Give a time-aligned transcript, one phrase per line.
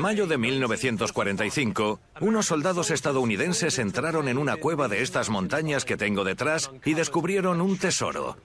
[0.00, 6.24] mayo de 1945, unos soldados estadounidenses entraron en una cueva de estas montañas que tengo
[6.24, 8.36] detrás y descubrieron un tesoro.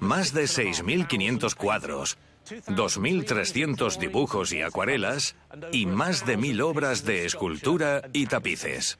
[0.00, 5.36] Más de 6.500 cuadros, 2.300 dibujos y acuarelas
[5.72, 8.98] y más de mil obras de escultura y tapices.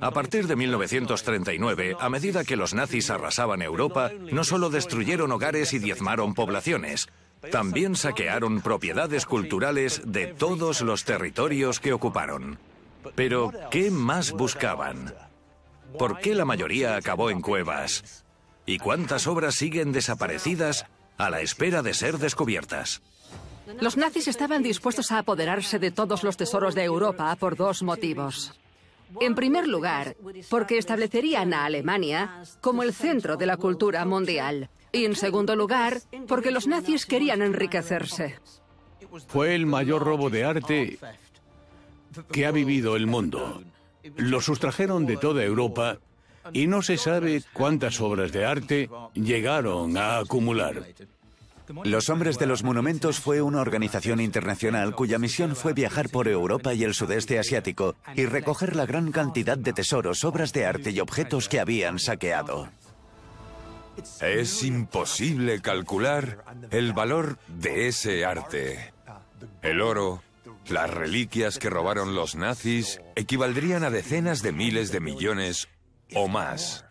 [0.00, 5.72] A partir de 1939, a medida que los nazis arrasaban Europa, no solo destruyeron hogares
[5.72, 7.08] y diezmaron poblaciones,
[7.50, 12.58] también saquearon propiedades culturales de todos los territorios que ocuparon.
[13.14, 15.14] Pero, ¿qué más buscaban?
[15.98, 18.24] ¿Por qué la mayoría acabó en cuevas?
[18.66, 20.86] ¿Y cuántas obras siguen desaparecidas
[21.18, 23.02] a la espera de ser descubiertas?
[23.80, 28.58] Los nazis estaban dispuestos a apoderarse de todos los tesoros de Europa por dos motivos.
[29.20, 30.16] En primer lugar,
[30.50, 34.68] porque establecerían a Alemania como el centro de la cultura mundial.
[34.94, 38.36] Y en segundo lugar, porque los nazis querían enriquecerse.
[39.26, 40.98] Fue el mayor robo de arte
[42.30, 43.62] que ha vivido el mundo.
[44.16, 45.98] Lo sustrajeron de toda Europa
[46.52, 50.86] y no se sabe cuántas obras de arte llegaron a acumular.
[51.82, 56.74] Los Hombres de los Monumentos fue una organización internacional cuya misión fue viajar por Europa
[56.74, 61.00] y el sudeste asiático y recoger la gran cantidad de tesoros, obras de arte y
[61.00, 62.68] objetos que habían saqueado.
[64.20, 68.92] Es imposible calcular el valor de ese arte.
[69.62, 70.22] El oro,
[70.66, 75.68] las reliquias que robaron los nazis equivaldrían a decenas de miles de millones
[76.14, 76.83] o más.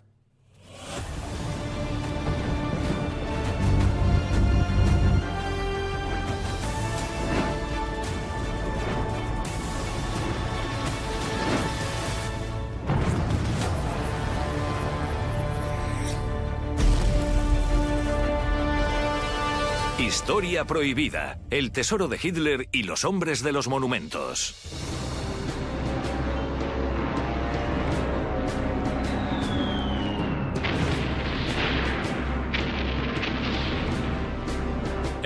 [20.23, 21.37] Historia prohibida.
[21.49, 24.55] El tesoro de Hitler y los hombres de los monumentos.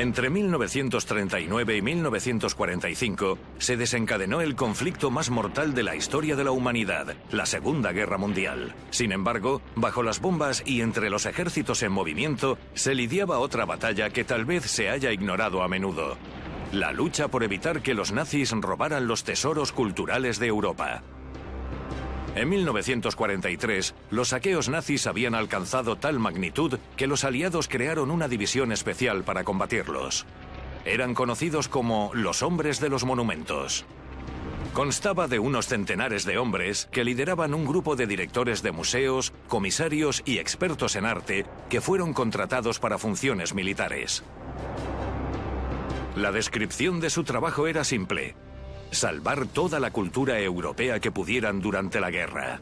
[0.08, 6.52] Entre 1939 y 1945 se desencadenó el conflicto más mortal de la historia de la
[6.52, 8.74] humanidad, la Segunda Guerra Mundial.
[8.90, 14.10] Sin embargo, bajo las bombas y entre los ejércitos en movimiento, se lidiaba otra batalla
[14.10, 16.16] que tal vez se haya ignorado a menudo.
[16.72, 21.04] La lucha por evitar que los nazis robaran los tesoros culturales de Europa.
[22.38, 28.72] En 1943, los saqueos nazis habían alcanzado tal magnitud que los aliados crearon una división
[28.72, 30.28] especial para combatirlos.
[30.86, 33.86] Eran conocidos como los hombres de los monumentos.
[34.74, 40.22] Constaba de unos centenares de hombres que lideraban un grupo de directores de museos, comisarios
[40.24, 44.24] y expertos en arte que fueron contratados para funciones militares.
[46.16, 48.36] La descripción de su trabajo era simple
[48.92, 52.62] salvar toda la cultura europea que pudieran durante la guerra.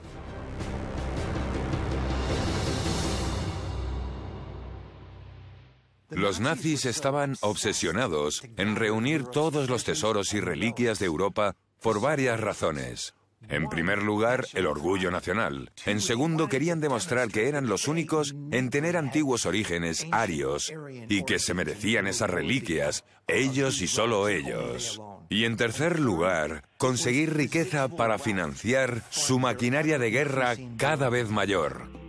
[6.09, 12.39] Los nazis estaban obsesionados en reunir todos los tesoros y reliquias de Europa por varias
[12.39, 13.15] razones.
[13.49, 15.71] En primer lugar, el orgullo nacional.
[15.85, 20.73] En segundo, querían demostrar que eran los únicos en tener antiguos orígenes arios
[21.09, 25.01] y que se merecían esas reliquias, ellos y solo ellos.
[25.29, 32.04] Y en tercer lugar, conseguir riqueza para financiar su maquinaria de guerra cada vez mayor.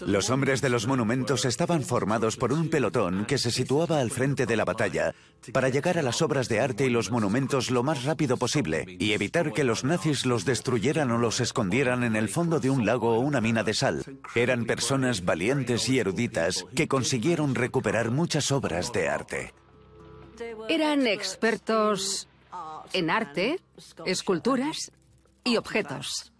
[0.00, 4.46] Los hombres de los monumentos estaban formados por un pelotón que se situaba al frente
[4.46, 5.14] de la batalla
[5.52, 9.12] para llegar a las obras de arte y los monumentos lo más rápido posible y
[9.12, 13.16] evitar que los nazis los destruyeran o los escondieran en el fondo de un lago
[13.16, 14.04] o una mina de sal.
[14.34, 19.54] Eran personas valientes y eruditas que consiguieron recuperar muchas obras de arte.
[20.68, 22.28] Eran expertos
[22.92, 23.60] en arte,
[24.06, 24.92] esculturas
[25.44, 26.32] y objetos.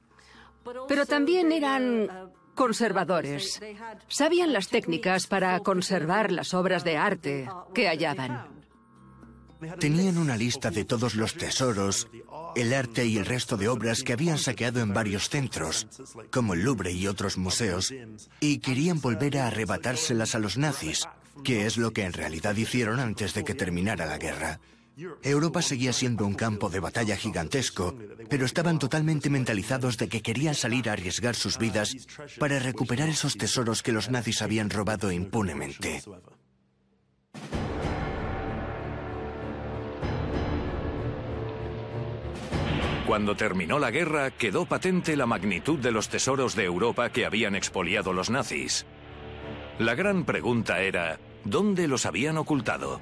[0.89, 3.61] Pero también eran conservadores.
[4.09, 8.63] Sabían las técnicas para conservar las obras de arte que hallaban.
[9.79, 12.09] Tenían una lista de todos los tesoros,
[12.57, 15.87] el arte y el resto de obras que habían saqueado en varios centros,
[16.33, 17.95] como el Louvre y otros museos,
[18.41, 21.07] y querían volver a arrebatárselas a los nazis,
[21.45, 24.59] que es lo que en realidad hicieron antes de que terminara la guerra.
[25.23, 27.97] Europa seguía siendo un campo de batalla gigantesco,
[28.29, 31.97] pero estaban totalmente mentalizados de que querían salir a arriesgar sus vidas
[32.39, 36.03] para recuperar esos tesoros que los nazis habían robado impunemente.
[43.07, 47.55] Cuando terminó la guerra, quedó patente la magnitud de los tesoros de Europa que habían
[47.55, 48.87] expoliado los nazis.
[49.79, 53.01] La gran pregunta era, ¿dónde los habían ocultado?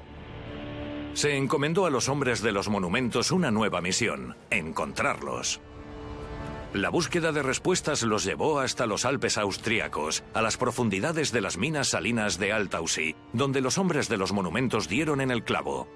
[1.14, 5.60] Se encomendó a los hombres de los monumentos una nueva misión, encontrarlos.
[6.72, 11.58] La búsqueda de respuestas los llevó hasta los Alpes austríacos, a las profundidades de las
[11.58, 15.88] minas salinas de Altaussee, donde los hombres de los monumentos dieron en el clavo.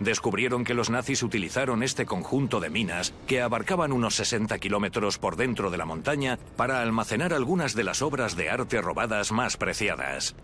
[0.00, 5.36] Descubrieron que los nazis utilizaron este conjunto de minas, que abarcaban unos 60 kilómetros por
[5.36, 10.34] dentro de la montaña, para almacenar algunas de las obras de arte robadas más preciadas.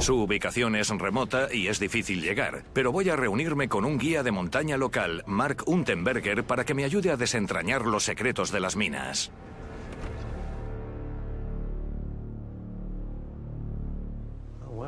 [0.00, 4.22] Su ubicación es remota y es difícil llegar, pero voy a reunirme con un guía
[4.22, 8.76] de montaña local, Mark Unterberger, para que me ayude a desentrañar los secretos de las
[8.76, 9.30] minas.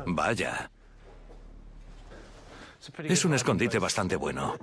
[0.07, 0.71] Vaya.
[3.03, 4.57] Es un escondite bastante bueno.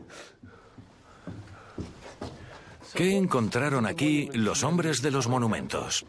[2.92, 6.04] ¿Qué encontraron aquí los hombres de los monumentos?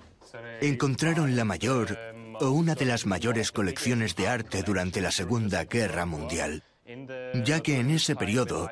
[0.61, 2.10] Encontraron la mayor
[2.41, 6.63] o una de las mayores colecciones de arte durante la Segunda Guerra Mundial,
[7.45, 8.69] ya que en ese periodo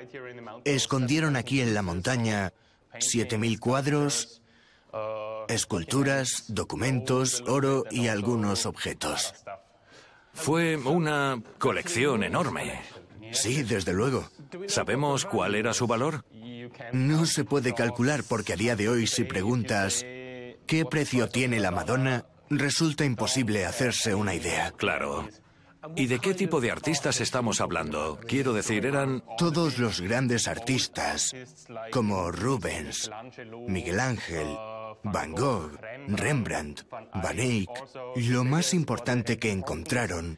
[0.66, 2.52] escondieron aquí en la montaña
[2.94, 4.42] 7.000 cuadros,
[5.48, 9.34] esculturas, documentos, oro y algunos objetos.
[10.34, 12.82] Fue una colección enorme.
[13.32, 14.28] Sí, desde luego.
[14.68, 16.26] ¿Sabemos cuál era su valor?
[16.92, 20.04] No se puede calcular porque a día de hoy si preguntas
[20.66, 22.26] ¿qué precio tiene la Madonna?
[22.50, 24.72] Resulta imposible hacerse una idea.
[24.72, 25.28] Claro.
[25.96, 28.20] ¿Y de qué tipo de artistas estamos hablando?
[28.28, 29.24] Quiero decir, eran...
[29.38, 31.34] Todos los grandes artistas,
[31.92, 33.10] como Rubens,
[33.68, 34.48] Miguel Ángel,
[35.04, 37.70] Van Gogh, Rembrandt, Van Eyck,
[38.16, 40.38] lo más importante que encontraron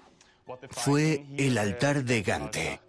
[0.69, 2.81] fue el altar de Gante.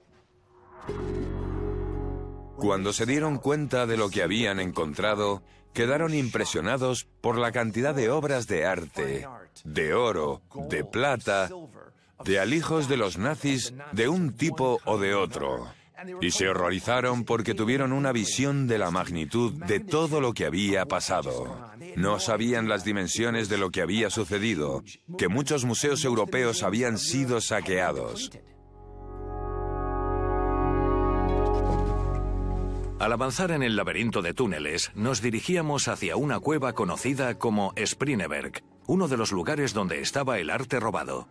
[2.62, 5.42] Cuando se dieron cuenta de lo que habían encontrado,
[5.74, 9.26] quedaron impresionados por la cantidad de obras de arte,
[9.64, 11.50] de oro, de plata,
[12.24, 15.72] de alijos de los nazis de un tipo o de otro.
[16.20, 20.86] Y se horrorizaron porque tuvieron una visión de la magnitud de todo lo que había
[20.86, 21.68] pasado.
[21.96, 24.84] No sabían las dimensiones de lo que había sucedido,
[25.18, 28.30] que muchos museos europeos habían sido saqueados.
[33.02, 38.62] Al avanzar en el laberinto de túneles, nos dirigíamos hacia una cueva conocida como Sprineberg,
[38.86, 41.26] uno de los lugares donde estaba el arte robado.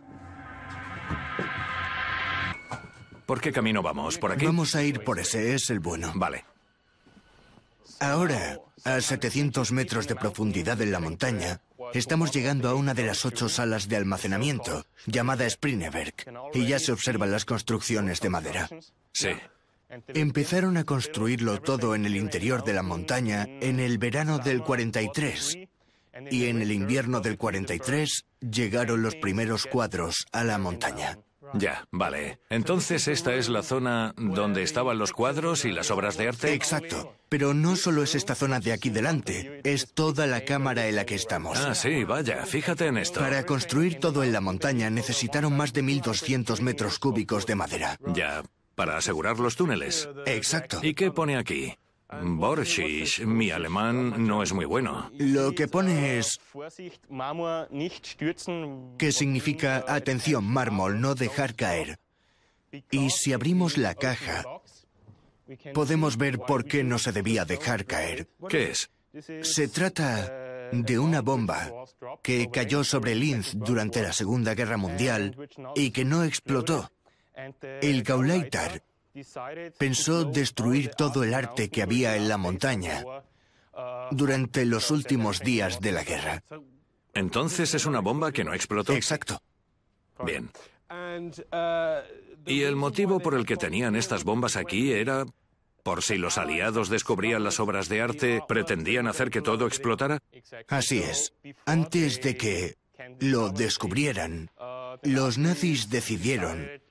[3.24, 4.18] ¿Por qué camino vamos?
[4.18, 4.44] ¿Por aquí?
[4.44, 6.12] Vamos a ir por ese, es el bueno.
[6.14, 6.44] Vale.
[8.00, 11.62] Ahora, a 700 metros de profundidad en la montaña,
[11.94, 16.16] estamos llegando a una de las ocho salas de almacenamiento, llamada Sprineberg,
[16.52, 18.68] y ya se observan las construcciones de madera.
[19.14, 19.30] Sí.
[20.08, 25.58] Empezaron a construirlo todo en el interior de la montaña en el verano del 43.
[26.30, 31.18] Y en el invierno del 43 llegaron los primeros cuadros a la montaña.
[31.54, 32.38] Ya, vale.
[32.48, 36.54] Entonces esta es la zona donde estaban los cuadros y las obras de arte.
[36.54, 37.14] Exacto.
[37.28, 41.04] Pero no solo es esta zona de aquí delante, es toda la cámara en la
[41.04, 41.58] que estamos.
[41.58, 43.20] Ah, sí, vaya, fíjate en esto.
[43.20, 47.98] Para construir todo en la montaña necesitaron más de 1.200 metros cúbicos de madera.
[48.14, 48.42] Ya,
[48.74, 50.08] para asegurar los túneles.
[50.26, 50.80] Exacto.
[50.82, 51.74] ¿Y qué pone aquí?
[52.20, 55.10] Borschisch, mi alemán no es muy bueno.
[55.18, 56.38] Lo que pone es
[58.98, 61.98] que significa atención, mármol, no dejar caer.
[62.90, 64.44] Y si abrimos la caja,
[65.72, 68.28] podemos ver por qué no se debía dejar caer.
[68.48, 68.90] ¿Qué es?
[69.42, 71.70] Se trata de una bomba
[72.22, 75.36] que cayó sobre Linz durante la Segunda Guerra Mundial
[75.74, 76.90] y que no explotó.
[77.80, 78.82] El Gauleiter
[79.78, 83.04] pensó destruir todo el arte que había en la montaña
[84.10, 86.42] durante los últimos días de la guerra.
[87.14, 88.92] Entonces es una bomba que no explotó.
[88.92, 89.42] Exacto.
[90.24, 90.50] Bien.
[92.46, 95.24] ¿Y el motivo por el que tenían estas bombas aquí era
[95.82, 100.20] por si los aliados descubrían las obras de arte, pretendían hacer que todo explotara?
[100.68, 101.34] Así es.
[101.66, 102.76] Antes de que
[103.20, 104.50] lo descubrieran,
[105.02, 106.81] los nazis decidieron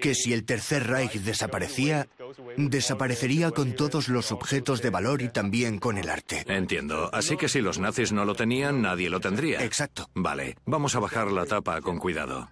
[0.00, 2.08] que si el Tercer Reich desaparecía,
[2.56, 6.44] desaparecería con todos los objetos de valor y también con el arte.
[6.46, 7.10] Entiendo.
[7.12, 9.64] Así que si los nazis no lo tenían, nadie lo tendría.
[9.64, 10.08] Exacto.
[10.14, 12.48] Vale, vamos a bajar la tapa con cuidado.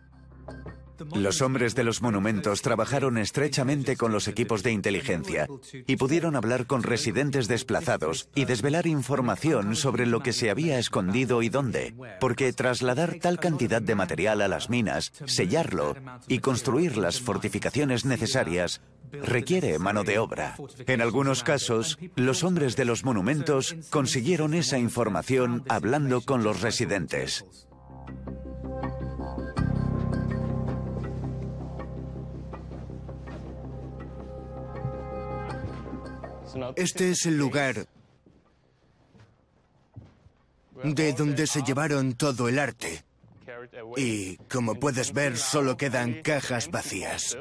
[1.14, 5.48] Los hombres de los monumentos trabajaron estrechamente con los equipos de inteligencia
[5.86, 11.42] y pudieron hablar con residentes desplazados y desvelar información sobre lo que se había escondido
[11.42, 15.96] y dónde, porque trasladar tal cantidad de material a las minas, sellarlo
[16.28, 18.80] y construir las fortificaciones necesarias
[19.12, 20.56] requiere mano de obra.
[20.86, 27.44] En algunos casos, los hombres de los monumentos consiguieron esa información hablando con los residentes.
[36.76, 37.86] Este es el lugar
[40.82, 43.04] de donde se llevaron todo el arte.
[43.96, 47.36] Y, como puedes ver, solo quedan cajas vacías.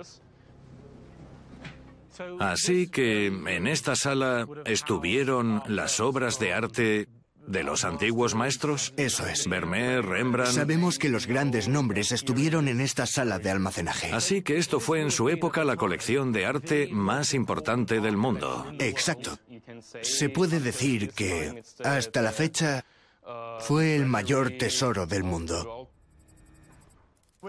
[2.40, 7.08] Así que en esta sala estuvieron las obras de arte
[7.50, 8.94] de los antiguos maestros.
[8.96, 9.48] Eso es.
[9.48, 10.54] Vermeer, Rembrandt.
[10.54, 14.12] Sabemos que los grandes nombres estuvieron en esta sala de almacenaje.
[14.14, 18.72] Así que esto fue en su época la colección de arte más importante del mundo.
[18.80, 19.38] Exacto.
[20.02, 22.86] Se puede decir que, hasta la fecha,
[23.60, 25.90] fue el mayor tesoro del mundo.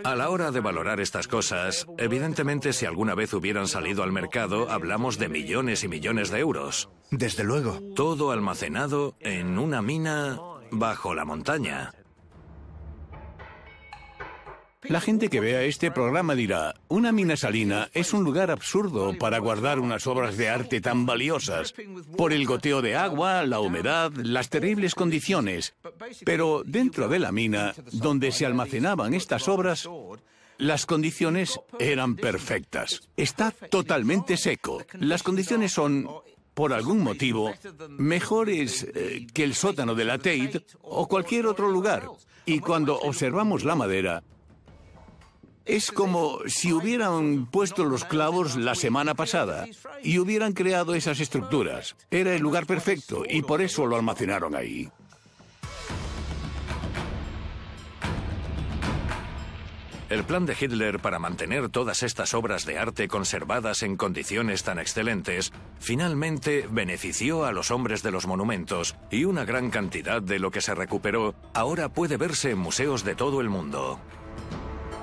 [0.05, 4.71] A la hora de valorar estas cosas, evidentemente si alguna vez hubieran salido al mercado,
[4.71, 6.89] hablamos de millones y millones de euros.
[7.11, 7.81] Desde luego.
[7.95, 10.39] Todo almacenado en una mina
[10.71, 11.93] bajo la montaña.
[14.83, 19.39] La gente que vea este programa dirá, una mina salina es un lugar absurdo para
[19.39, 21.75] guardar unas obras de arte tan valiosas,
[22.17, 25.75] por el goteo de agua, la humedad, las terribles condiciones.
[26.25, 29.87] Pero dentro de la mina, donde se almacenaban estas obras,
[30.57, 33.03] las condiciones eran perfectas.
[33.17, 34.83] Está totalmente seco.
[34.99, 36.09] Las condiciones son,
[36.61, 37.55] por algún motivo,
[37.89, 42.07] mejores eh, que el sótano de la Tate o cualquier otro lugar.
[42.45, 44.23] Y cuando observamos la madera,
[45.65, 49.69] es como si hubieran puesto los clavos la semana pasada
[50.03, 51.97] y hubieran creado esas estructuras.
[52.11, 54.91] Era el lugar perfecto y por eso lo almacenaron ahí.
[60.11, 64.81] El plan de Hitler para mantener todas estas obras de arte conservadas en condiciones tan
[64.81, 70.51] excelentes finalmente benefició a los hombres de los monumentos y una gran cantidad de lo
[70.51, 74.01] que se recuperó ahora puede verse en museos de todo el mundo.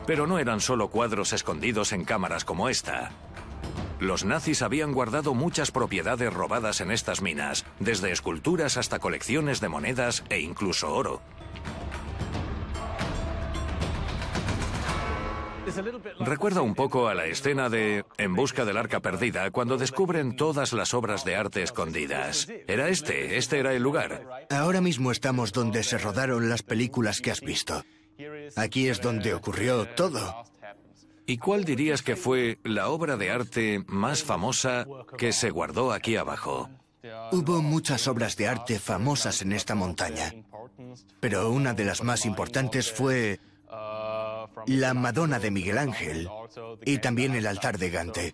[0.05, 3.11] Pero no eran solo cuadros escondidos en cámaras como esta.
[4.01, 9.69] Los nazis habían guardado muchas propiedades robadas en estas minas, desde esculturas hasta colecciones de
[9.69, 11.21] monedas e incluso oro.
[16.19, 20.73] Recuerda un poco a la escena de En busca del arca perdida, cuando descubren todas
[20.73, 22.47] las obras de arte escondidas.
[22.67, 24.47] Era este, este era el lugar.
[24.49, 27.83] Ahora mismo estamos donde se rodaron las películas que has visto.
[28.55, 30.43] Aquí es donde ocurrió todo.
[31.25, 36.15] ¿Y cuál dirías que fue la obra de arte más famosa que se guardó aquí
[36.15, 36.69] abajo?
[37.31, 40.33] Hubo muchas obras de arte famosas en esta montaña,
[41.19, 43.39] pero una de las más importantes fue
[44.65, 46.29] la Madonna de Miguel Ángel
[46.85, 48.31] y también el altar de Gante.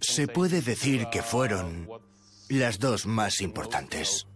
[0.00, 1.88] Se puede decir que fueron
[2.48, 4.26] las dos más importantes.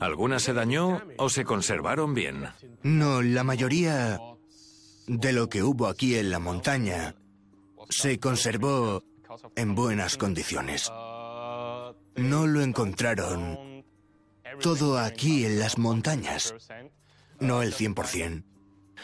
[0.00, 2.48] ¿Alguna se dañó o se conservaron bien?
[2.82, 4.20] No, la mayoría
[5.06, 7.14] de lo que hubo aquí en la montaña
[7.88, 9.02] se conservó
[9.56, 10.90] en buenas condiciones.
[12.16, 13.84] No lo encontraron
[14.60, 16.54] todo aquí en las montañas,
[17.40, 18.44] no el 100%.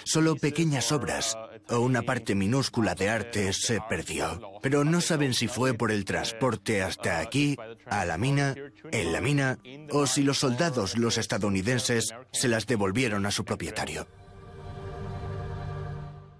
[0.05, 1.37] Solo pequeñas obras
[1.69, 4.41] o una parte minúscula de arte se perdió.
[4.63, 8.55] Pero no saben si fue por el transporte hasta aquí, a la mina,
[8.91, 9.59] en la mina,
[9.91, 14.07] o si los soldados, los estadounidenses, se las devolvieron a su propietario.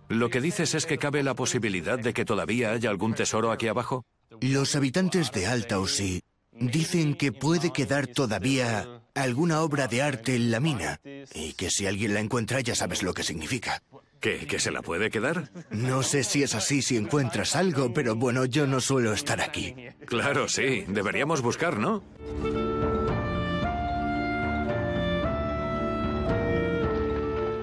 [0.09, 3.69] ¿Lo que dices es que cabe la posibilidad de que todavía haya algún tesoro aquí
[3.69, 4.05] abajo?
[4.41, 10.61] Los habitantes de Altausi dicen que puede quedar todavía alguna obra de arte en la
[10.61, 11.01] mina
[11.35, 13.83] y que si alguien la encuentra ya sabes lo que significa.
[14.21, 15.51] ¿Que, ¿Que se la puede quedar?
[15.71, 19.75] No sé si es así si encuentras algo, pero bueno, yo no suelo estar aquí.
[20.05, 20.85] Claro, sí.
[20.89, 22.03] Deberíamos buscar, ¿no?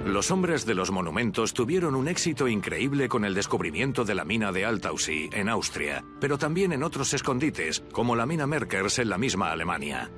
[0.07, 4.51] Los hombres de los monumentos tuvieron un éxito increíble con el descubrimiento de la mina
[4.51, 9.17] de Altausi, en Austria, pero también en otros escondites, como la mina Merkers en la
[9.17, 10.09] misma Alemania.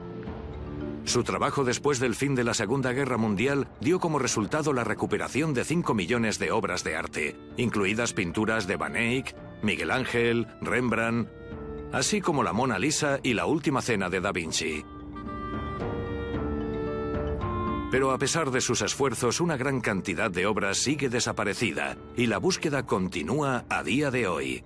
[1.10, 5.56] Su trabajo después del fin de la Segunda Guerra Mundial dio como resultado la recuperación
[5.56, 11.28] de 5 millones de obras de arte, incluidas pinturas de Van Eyck, Miguel Ángel, Rembrandt,
[11.92, 14.86] así como la Mona Lisa y la Última Cena de Da Vinci.
[17.90, 22.38] Pero a pesar de sus esfuerzos, una gran cantidad de obras sigue desaparecida y la
[22.38, 24.64] búsqueda continúa a día de hoy.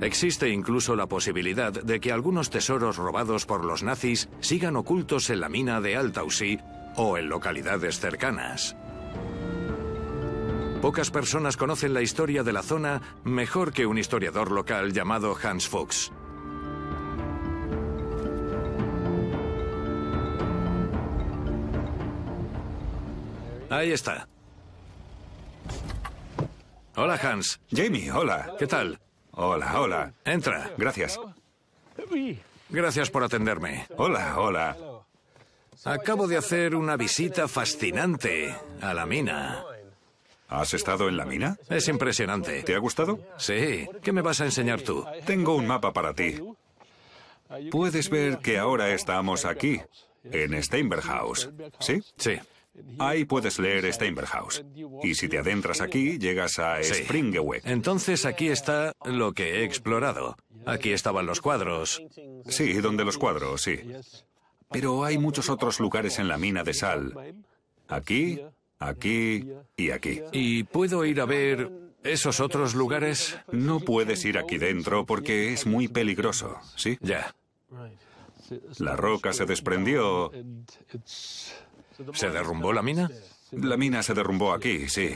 [0.00, 5.40] Existe incluso la posibilidad de que algunos tesoros robados por los nazis sigan ocultos en
[5.40, 6.58] la mina de Altausi
[6.96, 8.76] o en localidades cercanas.
[10.82, 15.66] Pocas personas conocen la historia de la zona mejor que un historiador local llamado Hans
[15.66, 16.12] Fuchs.
[23.70, 24.28] Ahí está.
[26.94, 27.60] Hola Hans.
[27.70, 28.54] Jamie, hola.
[28.58, 28.98] ¿Qué tal?
[29.36, 30.12] Hola, hola.
[30.24, 30.70] Entra.
[30.78, 31.20] Gracias.
[32.70, 33.86] Gracias por atenderme.
[33.98, 34.76] Hola, hola.
[35.84, 39.62] Acabo de hacer una visita fascinante a la mina.
[40.48, 41.58] ¿Has estado en la mina?
[41.68, 42.62] Es impresionante.
[42.62, 43.20] ¿Te ha gustado?
[43.36, 43.86] Sí.
[44.02, 45.04] ¿Qué me vas a enseñar tú?
[45.26, 46.40] Tengo un mapa para ti.
[47.70, 49.80] Puedes ver que ahora estamos aquí,
[50.24, 51.50] en Steinberghaus.
[51.78, 52.02] ¿Sí?
[52.16, 52.40] Sí.
[52.98, 54.64] Ahí puedes leer Steinberghaus.
[55.02, 57.04] Y si te adentras aquí, llegas a Sí.
[57.64, 60.36] Entonces aquí está lo que he explorado.
[60.64, 62.02] Aquí estaban los cuadros.
[62.46, 63.80] Sí, donde los cuadros, sí.
[64.70, 67.34] Pero hay muchos otros lugares en la mina de sal.
[67.88, 68.40] Aquí,
[68.78, 69.44] aquí
[69.76, 70.22] y aquí.
[70.32, 71.70] ¿Y puedo ir a ver
[72.02, 73.38] esos otros lugares?
[73.52, 76.98] No puedes ir aquí dentro porque es muy peligroso, ¿sí?
[77.00, 77.34] Ya.
[78.78, 80.32] La roca se desprendió.
[82.12, 83.10] ¿Se derrumbó la mina?
[83.52, 85.14] La mina se derrumbó aquí, sí.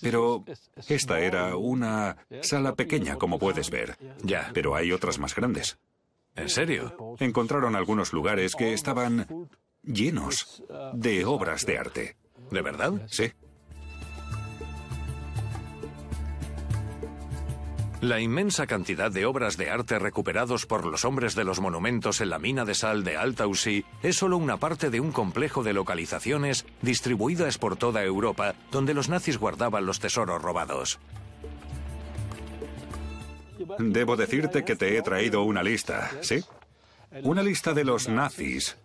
[0.00, 0.44] Pero
[0.88, 3.96] esta era una sala pequeña, como puedes ver.
[4.22, 4.50] Ya.
[4.54, 5.78] Pero hay otras más grandes.
[6.36, 7.16] ¿En serio?
[7.18, 9.48] Encontraron algunos lugares que estaban
[9.82, 10.62] llenos
[10.94, 12.16] de obras de arte.
[12.50, 12.92] ¿De verdad?
[13.08, 13.32] Sí.
[18.00, 22.30] La inmensa cantidad de obras de arte recuperados por los hombres de los monumentos en
[22.30, 26.64] la mina de sal de Altaussee es solo una parte de un complejo de localizaciones
[26.80, 30.98] distribuidas por toda Europa, donde los nazis guardaban los tesoros robados.
[33.78, 36.42] Debo decirte que te he traído una lista, ¿sí?
[37.22, 38.78] Una lista de los nazis.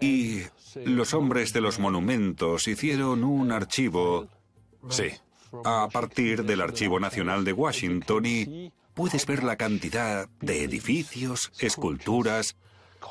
[0.00, 0.40] Y
[0.86, 4.28] los hombres de los monumentos hicieron un archivo
[4.88, 5.10] Sí.
[5.64, 12.56] A partir del Archivo Nacional de Washington y puedes ver la cantidad de edificios, esculturas,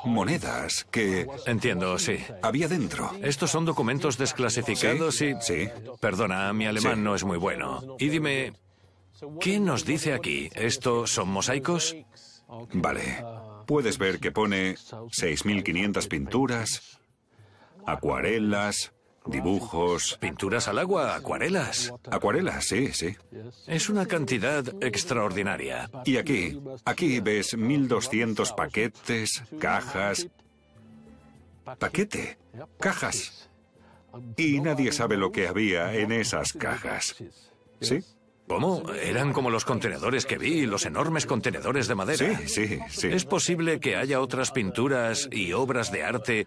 [0.04, 2.16] monedas que Entiendo, sí.
[2.42, 3.10] había dentro.
[3.22, 5.42] Estos son documentos desclasificados Sí, y...
[5.42, 5.68] sí.
[6.00, 7.00] Perdona, mi alemán Sí.
[7.02, 7.96] no es muy bueno.
[7.98, 8.54] Y dime,
[9.40, 10.48] ¿qué nos dice aquí?
[10.54, 11.94] ¿Estos son mosaicos?
[12.72, 13.22] Vale.
[13.66, 16.98] Puedes ver que pone 6.500 pinturas,
[17.86, 18.92] acuarelas,
[19.26, 20.18] dibujos.
[20.20, 21.14] ¿Pinturas al agua?
[21.14, 21.92] ¿Acuarelas?
[22.10, 23.14] Acuarelas, sí, sí.
[23.66, 25.90] Es una cantidad extraordinaria.
[26.04, 30.28] Y aquí, aquí ves 1.200 paquetes, cajas.
[31.78, 32.38] Paquete,
[32.80, 33.48] cajas.
[34.36, 37.16] Y nadie sabe lo que había en esas cajas.
[37.80, 38.00] ¿Sí?
[38.48, 38.82] ¿Cómo?
[38.92, 42.38] Eran como los contenedores que vi, los enormes contenedores de madera.
[42.38, 43.08] Sí, sí, sí.
[43.08, 46.46] ¿Es posible que haya otras pinturas y obras de arte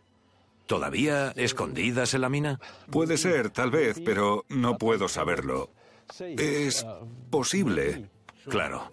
[0.65, 2.59] todavía escondidas en la mina?
[2.91, 5.71] Puede ser, tal vez, pero no puedo saberlo.
[6.19, 6.85] Es
[7.29, 8.09] posible.
[8.49, 8.91] Claro.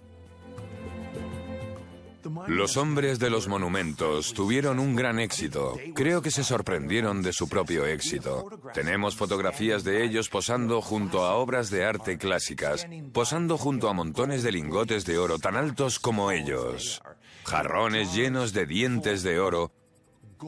[2.47, 5.77] Los hombres de los monumentos tuvieron un gran éxito.
[5.95, 8.49] Creo que se sorprendieron de su propio éxito.
[8.73, 14.43] Tenemos fotografías de ellos posando junto a obras de arte clásicas, posando junto a montones
[14.43, 17.03] de lingotes de oro tan altos como ellos.
[17.45, 19.73] Jarrones llenos de dientes de oro,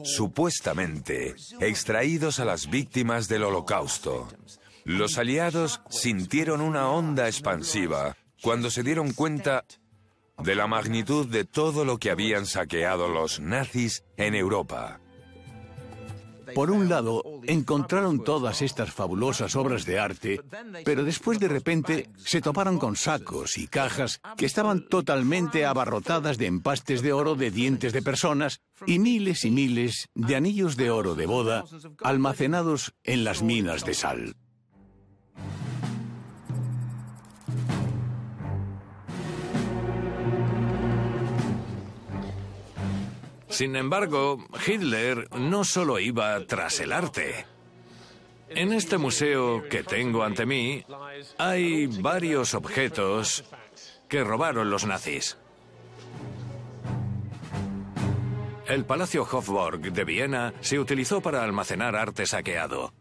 [0.03, 4.27] supuestamente extraídos a las víctimas del holocausto.
[4.83, 9.65] Los aliados sintieron una onda expansiva cuando se dieron cuenta
[10.37, 14.99] de la magnitud de todo lo que habían saqueado los nazis en Europa.
[16.53, 20.41] Por un lado, encontraron todas estas fabulosas obras de arte,
[20.83, 26.47] pero después de repente se toparon con sacos y cajas que estaban totalmente abarrotadas de
[26.47, 31.15] empastes de oro de dientes de personas y miles y miles de anillos de oro
[31.15, 31.63] de boda
[32.03, 34.35] almacenados en las minas de sal.
[43.55, 47.45] Sin embargo, Hitler no solo iba tras el arte.
[48.49, 50.83] En este museo que tengo ante mí
[51.37, 53.45] hay varios objetos
[54.09, 55.37] que robaron los nazis.
[58.67, 62.91] El Palacio Hofburg de Viena se utilizó para almacenar arte saqueado,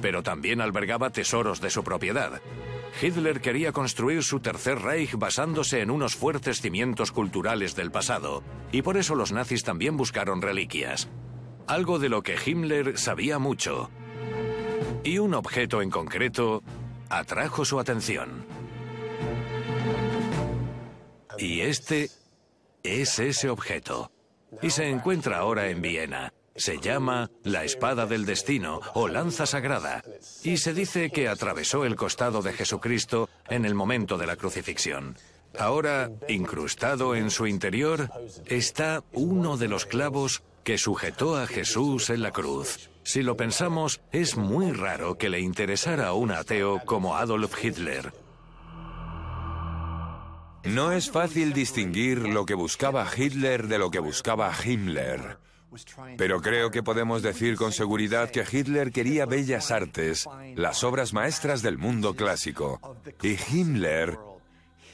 [0.00, 2.40] pero también albergaba tesoros de su propiedad.
[3.00, 8.82] Hitler quería construir su tercer Reich basándose en unos fuertes cimientos culturales del pasado, y
[8.82, 11.08] por eso los nazis también buscaron reliquias.
[11.66, 13.90] Algo de lo que Himmler sabía mucho.
[15.04, 16.62] Y un objeto en concreto
[17.08, 18.46] atrajo su atención.
[21.38, 22.10] Y este
[22.82, 24.10] es ese objeto.
[24.60, 26.32] Y se encuentra ahora en Viena.
[26.54, 30.02] Se llama la espada del destino o lanza sagrada.
[30.42, 35.16] Y se dice que atravesó el costado de Jesucristo en el momento de la crucifixión.
[35.58, 38.10] Ahora, incrustado en su interior,
[38.46, 42.90] está uno de los clavos que sujetó a Jesús en la cruz.
[43.02, 48.12] Si lo pensamos, es muy raro que le interesara a un ateo como Adolf Hitler.
[50.64, 55.38] No es fácil distinguir lo que buscaba Hitler de lo que buscaba Himmler.
[56.16, 61.62] Pero creo que podemos decir con seguridad que Hitler quería bellas artes, las obras maestras
[61.62, 62.80] del mundo clásico.
[63.22, 64.18] Y Himmler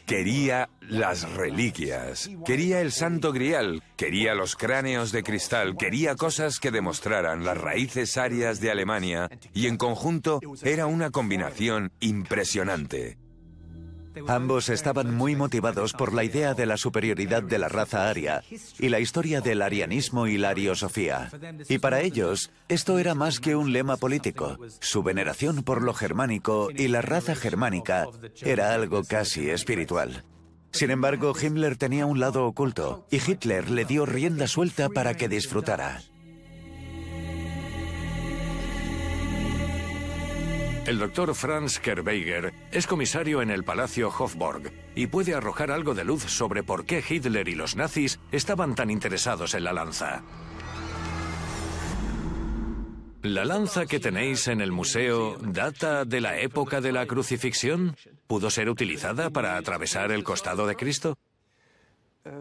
[0.07, 6.71] quería las reliquias, quería el santo grial, quería los cráneos de cristal, quería cosas que
[6.71, 13.19] demostraran las raíces arias de Alemania y en conjunto era una combinación impresionante.
[14.26, 18.42] Ambos estaban muy motivados por la idea de la superioridad de la raza aria
[18.78, 21.31] y la historia del arianismo y la ariosofía.
[21.68, 24.59] Y para ellos, esto era más que un lema político.
[24.81, 28.07] Su veneración por lo germánico y la raza germánica
[28.42, 30.24] era algo casi espiritual.
[30.70, 35.28] Sin embargo, Himmler tenía un lado oculto y Hitler le dio rienda suelta para que
[35.28, 36.02] disfrutara.
[40.88, 46.03] El doctor Franz Kerweiger es comisario en el Palacio Hofburg y puede arrojar algo de
[46.03, 50.22] luz sobre por qué Hitler y los nazis estaban tan interesados en la lanza.
[53.20, 57.94] ¿La lanza que tenéis en el museo data de la época de la crucifixión?
[58.27, 61.18] ¿Pudo ser utilizada para atravesar el costado de Cristo?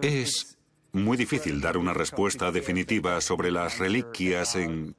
[0.01, 0.57] Es
[0.93, 4.95] muy difícil dar una respuesta definitiva sobre las reliquias en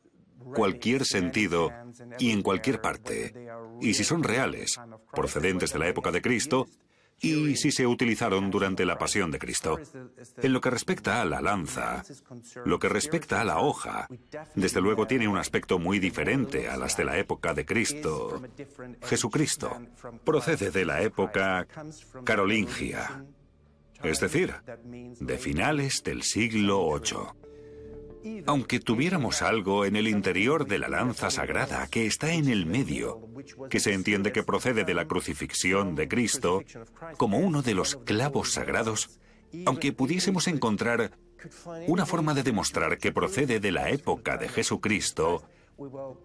[0.55, 1.71] cualquier sentido
[2.19, 3.35] y en cualquier parte.
[3.81, 4.79] Y si son reales,
[5.13, 6.67] procedentes de la época de Cristo,
[7.21, 9.79] y si se utilizaron durante la pasión de Cristo.
[10.37, 12.05] En lo que respecta a la lanza,
[12.65, 14.09] lo que respecta a la hoja,
[14.55, 18.43] desde luego tiene un aspecto muy diferente a las de la época de Cristo.
[19.03, 19.81] Jesucristo
[20.25, 21.67] procede de la época
[22.25, 23.25] carolingia,
[24.03, 27.48] es decir, de finales del siglo VIII.
[28.47, 33.21] Aunque tuviéramos algo en el interior de la lanza sagrada que está en el medio,
[33.71, 36.63] que se entiende que procede de la crucifixión de Cristo,
[37.17, 39.21] como uno de los clavos sagrados,
[39.67, 41.13] aunque pudiésemos encontrar
[41.87, 45.45] una forma de demostrar que procede de la época de Jesucristo,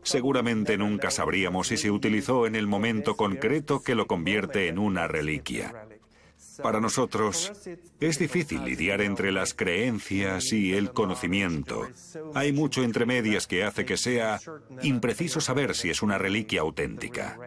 [0.01, 5.07] seguramente nunca sabríamos si se utilizó en el momento concreto que lo convierte en una
[5.07, 5.87] reliquia.
[6.61, 7.51] Para nosotros
[7.99, 11.87] es difícil lidiar entre las creencias y el conocimiento.
[12.33, 14.39] Hay mucho entre medias que hace que sea
[14.81, 17.37] impreciso saber si es una reliquia auténtica.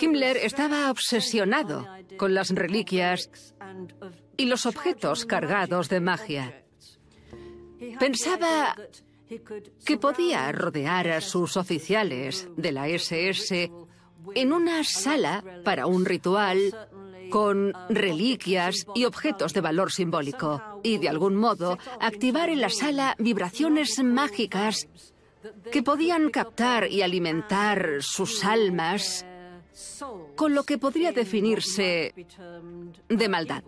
[0.00, 3.54] Himmler estaba obsesionado con las reliquias
[4.36, 6.64] y los objetos cargados de magia.
[7.98, 8.76] Pensaba
[9.84, 13.70] que podía rodear a sus oficiales de la SS
[14.34, 16.88] en una sala para un ritual
[17.34, 23.16] con reliquias y objetos de valor simbólico y de algún modo activar en la sala
[23.18, 24.86] vibraciones mágicas
[25.72, 29.26] que podían captar y alimentar sus almas
[30.36, 32.14] con lo que podría definirse
[33.08, 33.64] de maldad.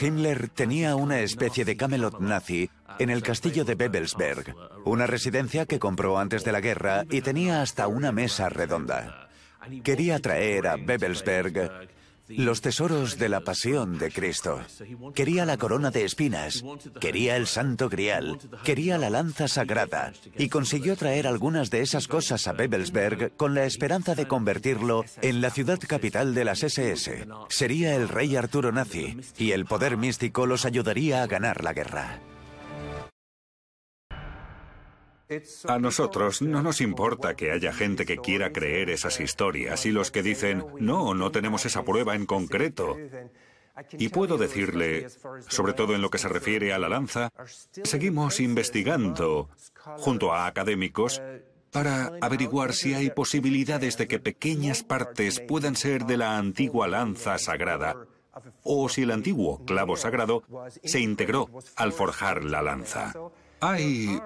[0.00, 5.78] Himmler tenía una especie de Camelot nazi en el castillo de Bebelsberg, una residencia que
[5.78, 9.23] compró antes de la guerra y tenía hasta una mesa redonda.
[9.82, 11.88] Quería traer a Bebelsberg
[12.28, 14.60] los tesoros de la pasión de Cristo.
[15.14, 16.64] Quería la corona de espinas,
[16.98, 22.46] quería el santo grial, quería la lanza sagrada y consiguió traer algunas de esas cosas
[22.46, 27.26] a Bebelsberg con la esperanza de convertirlo en la ciudad capital de las SS.
[27.48, 32.20] Sería el rey Arturo nazi y el poder místico los ayudaría a ganar la guerra.
[35.68, 40.10] A nosotros no nos importa que haya gente que quiera creer esas historias y los
[40.10, 42.96] que dicen, no, no tenemos esa prueba en concreto.
[43.92, 45.08] Y puedo decirle,
[45.48, 47.30] sobre todo en lo que se refiere a la lanza,
[47.82, 49.48] seguimos investigando
[49.98, 51.20] junto a académicos
[51.72, 57.36] para averiguar si hay posibilidades de que pequeñas partes puedan ser de la antigua lanza
[57.38, 57.96] sagrada
[58.62, 60.44] o si el antiguo clavo sagrado
[60.84, 63.12] se integró al forjar la lanza.
[63.60, 64.20] Hay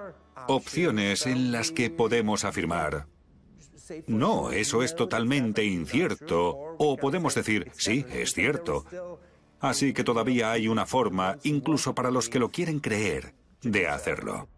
[0.47, 3.07] opciones en las que podemos afirmar,
[4.07, 8.85] no, eso es totalmente incierto, o podemos decir, sí, es cierto.
[9.61, 14.49] Así que todavía hay una forma, incluso para los que lo quieren creer, de hacerlo.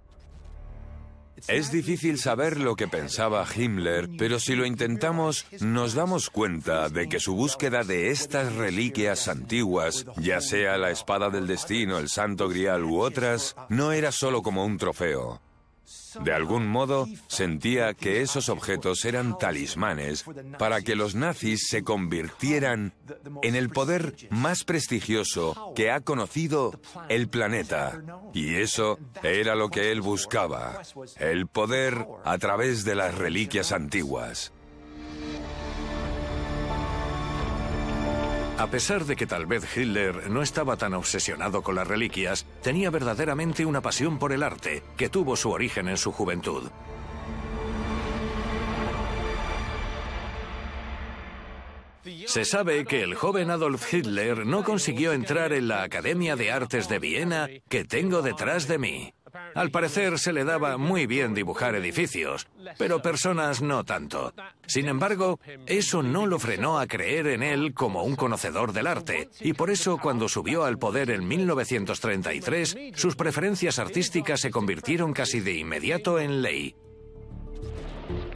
[1.48, 7.08] Es difícil saber lo que pensaba Himmler, pero si lo intentamos, nos damos cuenta de
[7.08, 12.48] que su búsqueda de estas reliquias antiguas, ya sea la espada del destino, el santo
[12.48, 15.40] grial u otras, no era solo como un trofeo.
[16.22, 20.24] De algún modo, sentía que esos objetos eran talismanes
[20.58, 22.92] para que los nazis se convirtieran
[23.42, 28.02] en el poder más prestigioso que ha conocido el planeta.
[28.34, 30.82] Y eso era lo que él buscaba,
[31.18, 34.52] el poder a través de las reliquias antiguas.
[38.60, 42.90] A pesar de que tal vez Hitler no estaba tan obsesionado con las reliquias, tenía
[42.90, 46.70] verdaderamente una pasión por el arte, que tuvo su origen en su juventud.
[52.26, 56.86] Se sabe que el joven Adolf Hitler no consiguió entrar en la Academia de Artes
[56.86, 59.14] de Viena que tengo detrás de mí.
[59.54, 62.46] Al parecer se le daba muy bien dibujar edificios,
[62.78, 64.32] pero personas no tanto.
[64.66, 69.28] Sin embargo, eso no lo frenó a creer en él como un conocedor del arte,
[69.40, 75.40] y por eso cuando subió al poder en 1933, sus preferencias artísticas se convirtieron casi
[75.40, 76.74] de inmediato en ley.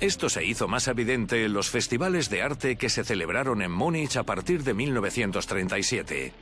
[0.00, 4.16] Esto se hizo más evidente en los festivales de arte que se celebraron en Múnich
[4.16, 6.32] a partir de 1937.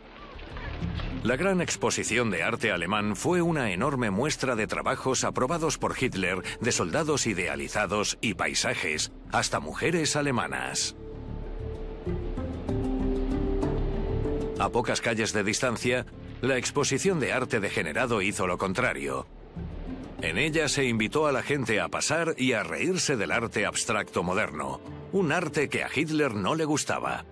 [1.23, 6.43] La gran exposición de arte alemán fue una enorme muestra de trabajos aprobados por Hitler
[6.61, 10.97] de soldados idealizados y paisajes, hasta mujeres alemanas.
[14.59, 16.07] A pocas calles de distancia,
[16.41, 19.29] la exposición de arte degenerado hizo lo contrario.
[20.23, 24.25] En ella se invitó a la gente a pasar y a reírse del arte abstracto
[24.25, 24.81] moderno,
[25.13, 27.25] un arte que a Hitler no le gustaba.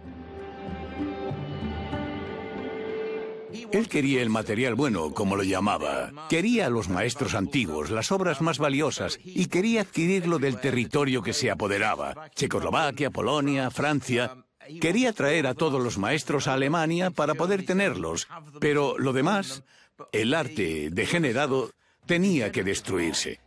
[3.73, 6.13] Él quería el material bueno, como lo llamaba.
[6.29, 11.33] Quería a los maestros antiguos, las obras más valiosas, y quería adquirirlo del territorio que
[11.33, 12.31] se apoderaba.
[12.35, 14.45] Checoslovaquia, Polonia, Francia.
[14.81, 18.29] Quería traer a todos los maestros a Alemania para poder tenerlos.
[18.61, 19.65] Pero lo demás,
[20.13, 21.73] el arte degenerado,
[22.07, 23.41] tenía que destruirse.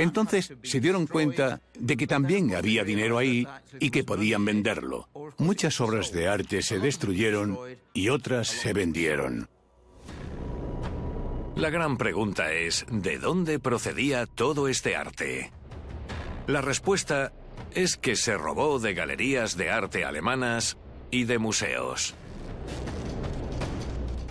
[0.00, 3.46] Entonces se dieron cuenta de que también había dinero ahí
[3.78, 5.08] y que podían venderlo.
[5.38, 7.58] Muchas obras de arte se destruyeron
[7.92, 9.48] y otras se vendieron.
[11.56, 15.52] La gran pregunta es, ¿de dónde procedía todo este arte?
[16.46, 17.32] La respuesta
[17.74, 20.78] es que se robó de galerías de arte alemanas
[21.10, 22.14] y de museos.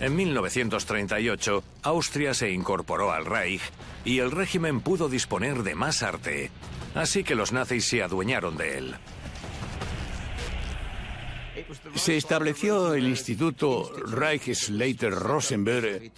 [0.00, 3.60] En 1938, Austria se incorporó al Reich
[4.04, 6.50] y el régimen pudo disponer de más arte,
[6.94, 8.94] así que los nazis se adueñaron de él.
[11.94, 16.10] Se estableció el Instituto Reichsleiter Rosenberg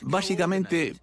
[0.00, 0.94] básicamente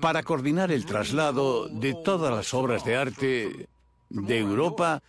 [0.00, 3.68] para coordinar el traslado de todas las obras de arte
[4.08, 5.00] de Europa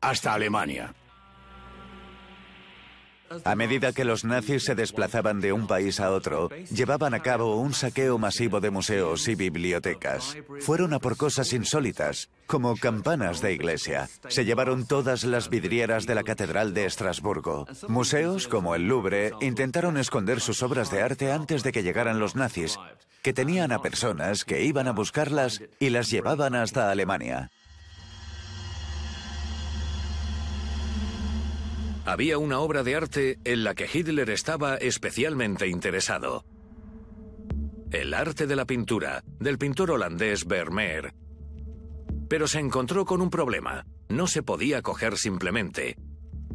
[0.00, 0.94] hasta Alemania.
[3.44, 7.56] A medida que los nazis se desplazaban de un país a otro, llevaban a cabo
[7.56, 10.36] un saqueo masivo de museos y bibliotecas.
[10.60, 14.08] Fueron a por cosas insólitas, como campanas de iglesia.
[14.28, 17.66] Se llevaron todas las vidrieras de la Catedral de Estrasburgo.
[17.88, 22.36] Museos, como el Louvre, intentaron esconder sus obras de arte antes de que llegaran los
[22.36, 22.78] nazis,
[23.22, 27.50] que tenían a personas que iban a buscarlas y las llevaban hasta Alemania.
[32.04, 36.44] Había una obra de arte en la que Hitler estaba especialmente interesado.
[37.90, 41.14] El arte de la pintura, del pintor holandés Vermeer.
[42.28, 43.84] Pero se encontró con un problema.
[44.08, 45.96] No se podía coger simplemente.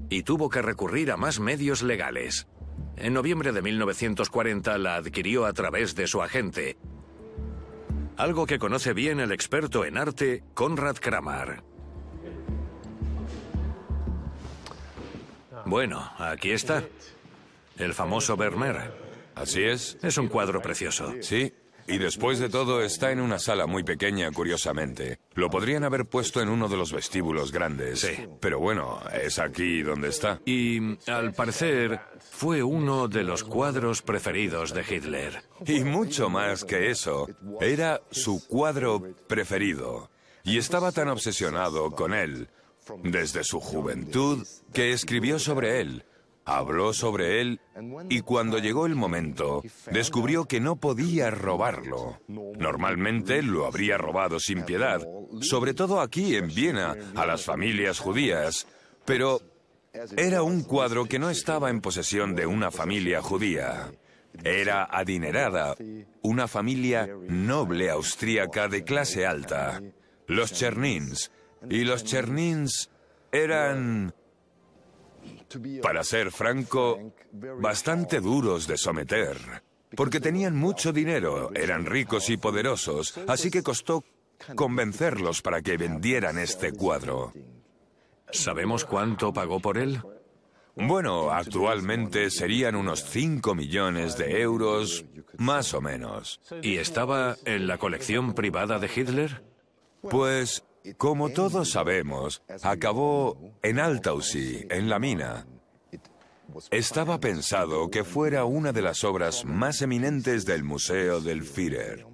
[0.09, 2.47] Y tuvo que recurrir a más medios legales.
[2.95, 6.77] En noviembre de 1940 la adquirió a través de su agente.
[8.17, 11.63] Algo que conoce bien el experto en arte, Konrad Kramer.
[15.67, 16.81] Bueno, aquí está.
[17.77, 18.93] El famoso Vermeer.
[19.35, 19.97] Así es.
[20.01, 21.13] Es un cuadro precioso.
[21.21, 21.53] Sí.
[21.89, 25.19] Y después de todo está en una sala muy pequeña, curiosamente.
[25.35, 27.99] Lo podrían haber puesto en uno de los vestíbulos grandes.
[27.99, 28.27] Sí.
[28.39, 30.39] Pero bueno, es aquí donde está.
[30.45, 31.99] Y, al parecer,
[32.31, 35.43] fue uno de los cuadros preferidos de Hitler.
[35.65, 37.27] Y mucho más que eso,
[37.59, 40.09] era su cuadro preferido.
[40.45, 42.47] Y estaba tan obsesionado con él
[43.03, 46.05] desde su juventud que escribió sobre él,
[46.45, 47.59] habló sobre él
[48.09, 52.19] y cuando llegó el momento descubrió que no podía robarlo.
[52.27, 55.05] Normalmente lo habría robado sin piedad,
[55.41, 58.65] sobre todo aquí en Viena, a las familias judías,
[59.05, 59.41] pero
[60.15, 63.91] era un cuadro que no estaba en posesión de una familia judía.
[64.43, 65.75] Era adinerada,
[66.21, 69.81] una familia noble austríaca de clase alta.
[70.27, 71.31] Los Chernins,
[71.69, 72.89] y los Chernins
[73.31, 74.13] eran,
[75.81, 79.37] para ser franco, bastante duros de someter,
[79.95, 84.03] porque tenían mucho dinero, eran ricos y poderosos, así que costó
[84.55, 87.33] convencerlos para que vendieran este cuadro.
[88.31, 90.01] ¿Sabemos cuánto pagó por él?
[90.79, 95.05] Bueno, actualmente serían unos 5 millones de euros,
[95.37, 96.39] más o menos.
[96.61, 99.41] ¿Y estaba en la colección privada de Hitler?
[100.01, 100.63] Pues
[100.95, 105.45] como todos sabemos, acabó en Altaussee, en la mina.
[106.71, 112.05] estaba pensado que fuera una de las obras más eminentes del Museo del Führer.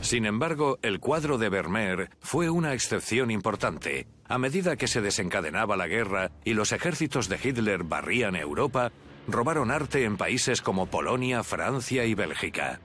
[0.00, 4.06] Sin embargo, el cuadro de Vermeer fue una excepción importante.
[4.28, 8.92] A medida que se desencadenaba la guerra y los ejércitos de Hitler barrían Europa,
[9.26, 12.80] robaron arte en países como Polonia, Francia y Bélgica.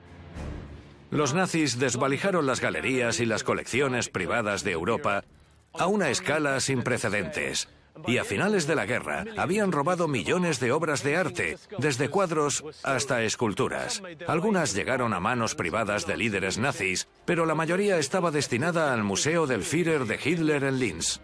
[1.11, 5.25] Los nazis desvalijaron las galerías y las colecciones privadas de Europa
[5.73, 7.67] a una escala sin precedentes.
[8.07, 12.63] Y a finales de la guerra habían robado millones de obras de arte, desde cuadros
[12.83, 14.01] hasta esculturas.
[14.25, 19.47] Algunas llegaron a manos privadas de líderes nazis, pero la mayoría estaba destinada al Museo
[19.47, 21.19] del Führer de Hitler en Linz.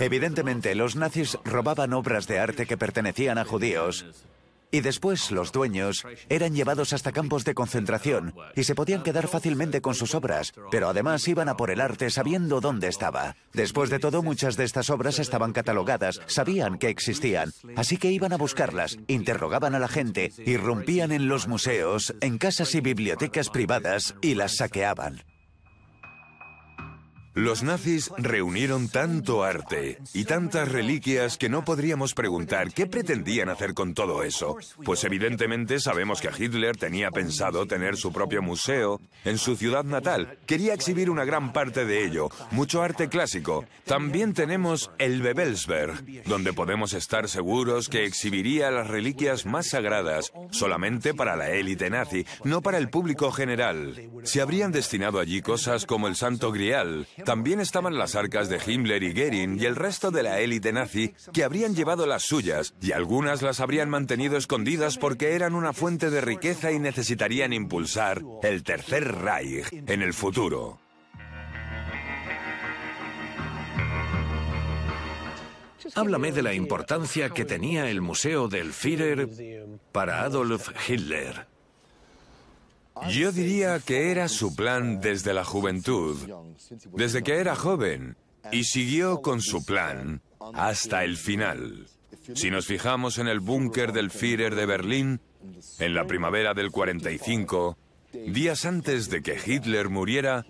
[0.00, 4.06] Evidentemente, los nazis robaban obras de arte que pertenecían a judíos
[4.70, 9.80] y después los dueños eran llevados hasta campos de concentración y se podían quedar fácilmente
[9.80, 13.36] con sus obras, pero además iban a por el arte sabiendo dónde estaba.
[13.52, 18.32] Después de todo, muchas de estas obras estaban catalogadas, sabían que existían, así que iban
[18.32, 24.14] a buscarlas, interrogaban a la gente, irrumpían en los museos, en casas y bibliotecas privadas
[24.20, 25.22] y las saqueaban.
[27.36, 33.74] Los nazis reunieron tanto arte y tantas reliquias que no podríamos preguntar qué pretendían hacer
[33.74, 34.56] con todo eso.
[34.86, 40.38] Pues evidentemente sabemos que Hitler tenía pensado tener su propio museo en su ciudad natal.
[40.46, 43.66] Quería exhibir una gran parte de ello, mucho arte clásico.
[43.84, 51.12] También tenemos el Bebelsberg, donde podemos estar seguros que exhibiría las reliquias más sagradas solamente
[51.12, 54.10] para la élite nazi, no para el público general.
[54.22, 59.02] Se habrían destinado allí cosas como el Santo Grial, también estaban las arcas de Himmler
[59.02, 62.92] y Goering y el resto de la élite nazi que habrían llevado las suyas y
[62.92, 68.62] algunas las habrían mantenido escondidas porque eran una fuente de riqueza y necesitarían impulsar el
[68.62, 70.78] Tercer Reich en el futuro.
[75.96, 79.28] Háblame de la importancia que tenía el Museo del Führer
[79.90, 81.55] para Adolf Hitler.
[83.10, 86.16] Yo diría que era su plan desde la juventud,
[86.94, 88.16] desde que era joven,
[88.52, 90.22] y siguió con su plan
[90.54, 91.86] hasta el final.
[92.34, 95.20] Si nos fijamos en el búnker del Führer de Berlín,
[95.78, 97.76] en la primavera del 45,
[98.26, 100.44] días antes de que Hitler muriera,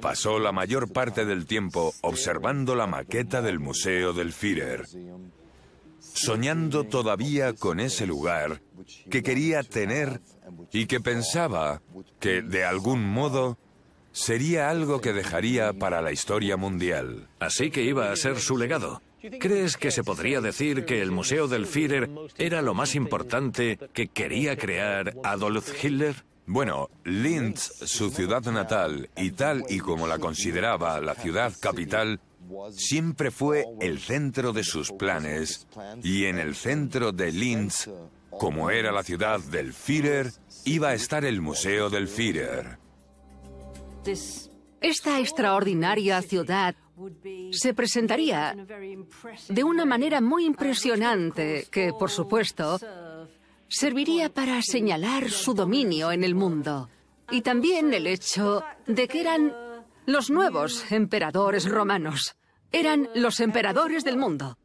[0.00, 4.86] pasó la mayor parte del tiempo observando la maqueta del Museo del Führer,
[6.00, 8.60] soñando todavía con ese lugar
[9.10, 10.20] que quería tener
[10.72, 11.80] y que pensaba
[12.20, 13.58] que, de algún modo,
[14.12, 17.28] sería algo que dejaría para la historia mundial.
[17.40, 19.00] Así que iba a ser su legado.
[19.38, 24.08] ¿Crees que se podría decir que el Museo del Führer era lo más importante que
[24.08, 26.24] quería crear Adolf Hitler?
[26.46, 32.20] Bueno, Linz, su ciudad natal, y tal y como la consideraba la ciudad capital,
[32.72, 35.68] siempre fue el centro de sus planes,
[36.02, 37.88] y en el centro de Linz,
[38.30, 40.32] como era la ciudad del Führer,
[40.64, 42.78] iba a estar el Museo del Führer.
[44.80, 46.74] Esta extraordinaria ciudad
[47.52, 48.54] se presentaría
[49.48, 52.78] de una manera muy impresionante que, por supuesto,
[53.68, 56.88] serviría para señalar su dominio en el mundo.
[57.30, 59.54] Y también el hecho de que eran
[60.06, 62.36] los nuevos emperadores romanos.
[62.72, 64.58] Eran los emperadores del mundo.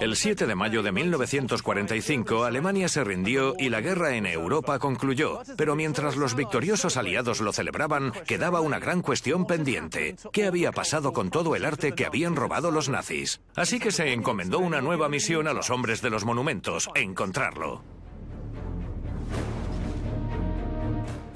[0.00, 5.40] El 7 de mayo de 1945, Alemania se rindió y la guerra en Europa concluyó.
[5.58, 10.16] Pero mientras los victoriosos aliados lo celebraban, quedaba una gran cuestión pendiente.
[10.32, 13.42] ¿Qué había pasado con todo el arte que habían robado los nazis?
[13.54, 17.82] Así que se encomendó una nueva misión a los hombres de los monumentos, encontrarlo.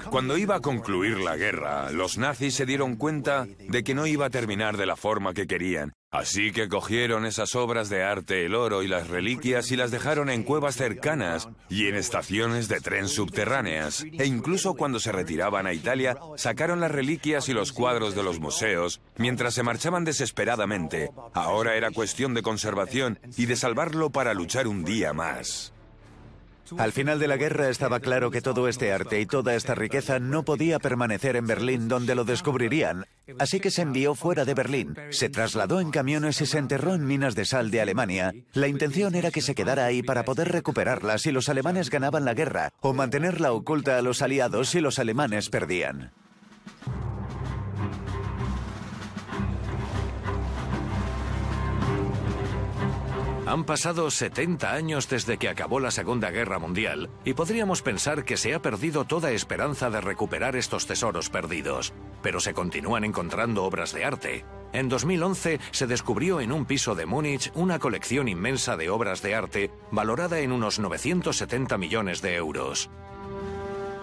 [0.09, 4.25] Cuando iba a concluir la guerra, los nazis se dieron cuenta de que no iba
[4.25, 5.93] a terminar de la forma que querían.
[6.17, 10.29] Así que cogieron esas obras de arte, el oro y las reliquias y las dejaron
[10.29, 14.03] en cuevas cercanas y en estaciones de tren subterráneas.
[14.03, 18.39] E incluso cuando se retiraban a Italia, sacaron las reliquias y los cuadros de los
[18.39, 21.11] museos mientras se marchaban desesperadamente.
[21.33, 25.74] Ahora era cuestión de conservación y de salvarlo para luchar un día más.
[26.77, 30.19] Al final de la guerra estaba claro que todo este arte y toda esta riqueza
[30.19, 33.05] no podía permanecer en Berlín donde lo descubrirían,
[33.39, 37.05] así que se envió fuera de Berlín, se trasladó en camiones y se enterró en
[37.05, 38.33] minas de sal de Alemania.
[38.53, 42.33] La intención era que se quedara ahí para poder recuperarla si los alemanes ganaban la
[42.33, 46.13] guerra, o mantenerla oculta a los aliados si los alemanes perdían.
[53.47, 58.37] Han pasado 70 años desde que acabó la Segunda Guerra Mundial y podríamos pensar que
[58.37, 61.93] se ha perdido toda esperanza de recuperar estos tesoros perdidos,
[62.23, 64.45] pero se continúan encontrando obras de arte.
[64.73, 69.35] En 2011 se descubrió en un piso de Múnich una colección inmensa de obras de
[69.35, 72.89] arte valorada en unos 970 millones de euros.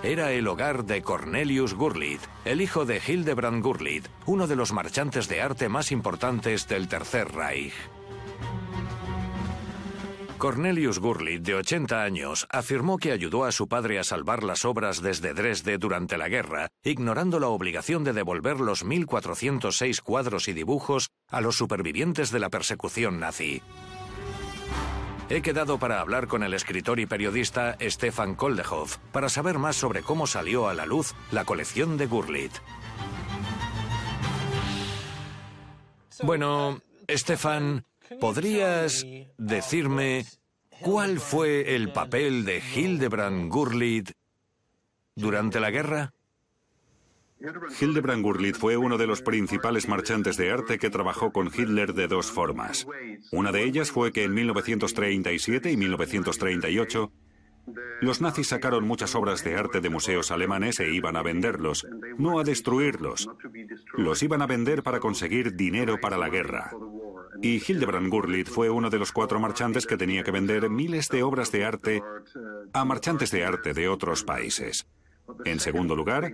[0.04, 5.28] Era el hogar de Cornelius Gurlitt, el hijo de Hildebrand Gurlitt, uno de los marchantes
[5.28, 7.74] de arte más importantes del Tercer Reich.
[10.42, 15.00] Cornelius Gurlitt, de 80 años, afirmó que ayudó a su padre a salvar las obras
[15.00, 21.10] desde Dresde durante la guerra, ignorando la obligación de devolver los 1.406 cuadros y dibujos
[21.28, 23.62] a los supervivientes de la persecución nazi.
[25.30, 30.02] He quedado para hablar con el escritor y periodista Stefan Koldehoff para saber más sobre
[30.02, 32.52] cómo salió a la luz la colección de Gurlitt.
[36.24, 37.84] Bueno, Stefan,
[38.20, 39.06] ¿podrías
[39.38, 40.24] decirme
[40.80, 44.12] cuál fue el papel de Hildebrand Gurlitt
[45.14, 46.12] durante la guerra?
[47.80, 52.06] Hildebrand Gurlitt fue uno de los principales marchantes de arte que trabajó con Hitler de
[52.06, 52.86] dos formas.
[53.32, 57.12] Una de ellas fue que en 1937 y 1938
[58.00, 61.86] los nazis sacaron muchas obras de arte de museos alemanes e iban a venderlos,
[62.18, 63.28] no a destruirlos.
[63.96, 66.72] Los iban a vender para conseguir dinero para la guerra.
[67.42, 71.24] Y Hildebrand Gurlitt fue uno de los cuatro marchantes que tenía que vender miles de
[71.24, 72.02] obras de arte
[72.72, 74.86] a marchantes de arte de otros países.
[75.44, 76.32] En segundo lugar,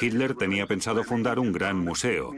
[0.00, 2.34] Hitler tenía pensado fundar un gran museo,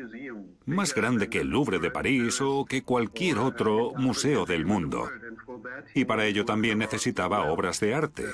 [0.67, 5.09] más grande que el Louvre de París o que cualquier otro museo del mundo.
[5.95, 8.25] Y para ello también necesitaba obras de arte.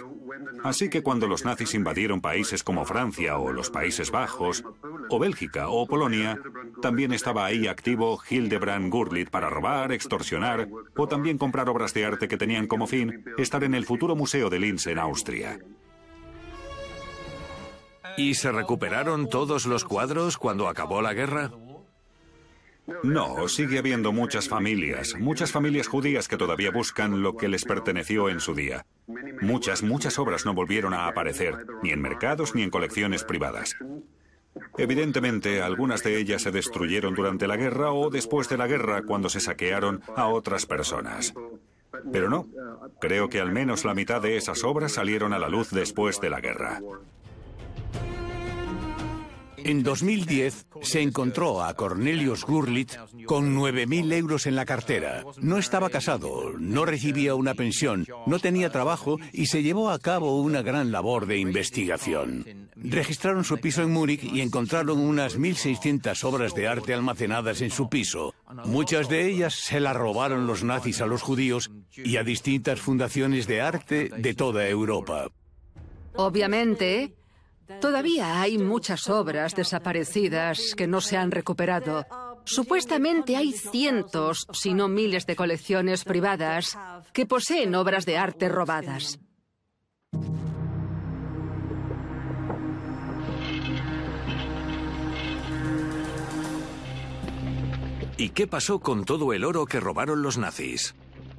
[0.63, 4.65] Así que cuando los nazis invadieron países como Francia o los Países Bajos,
[5.09, 6.41] o Bélgica o Polonia,
[6.83, 12.29] también estaba ahí activo Hildebrand Gurlitt para robar, extorsionar o también comprar obras de arte
[12.29, 15.59] que tenían como fin estar en el futuro Museo de Linz en Austria.
[18.17, 21.51] ¿Y se recuperaron todos los cuadros cuando acabó la guerra?
[23.03, 28.29] No, sigue habiendo muchas familias, muchas familias judías que todavía buscan lo que les perteneció
[28.29, 28.87] en su día.
[29.41, 33.77] Muchas, muchas obras no volvieron a aparecer, ni en mercados ni en colecciones privadas.
[34.79, 39.29] Evidentemente, algunas de ellas se destruyeron durante la guerra o después de la guerra cuando
[39.29, 41.35] se saquearon a otras personas.
[42.13, 42.47] Pero no,
[43.01, 46.31] creo que al menos la mitad de esas obras salieron a la luz después de
[46.31, 46.81] la guerra.
[49.67, 52.93] En 2010 se encontró a Cornelius Gurlitt
[53.27, 55.25] con 9.000 euros en la cartera.
[55.41, 60.41] No estaba casado, no recibía una pensión, no tenía trabajo y se llevó a cabo
[60.41, 62.69] una gran labor de investigación.
[62.77, 67.89] Registraron su piso en Múnich y encontraron unas 1.600 obras de arte almacenadas en su
[67.89, 68.35] piso.
[68.67, 73.49] Muchas de ellas se las robaron los nazis a los judíos y a distintas fundaciones
[73.49, 75.27] de arte de toda Europa.
[76.15, 77.17] Obviamente,
[77.81, 82.07] Todavía hay muchas obras desaparecidas que no se han recuperado.
[82.45, 86.79] Supuestamente hay cientos, si no miles de colecciones privadas
[87.13, 89.19] que poseen obras de arte robadas.
[98.19, 100.95] ¿Y qué pasó con todo el oro que robaron los nazis?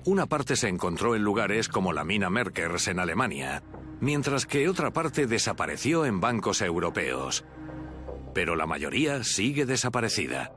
[0.05, 3.63] Una parte se encontró en lugares como la mina Merkers en Alemania,
[3.99, 7.45] mientras que otra parte desapareció en bancos europeos.
[8.33, 10.51] Pero la mayoría sigue desaparecida.